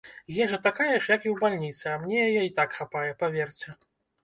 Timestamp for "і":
1.27-1.33, 2.49-2.57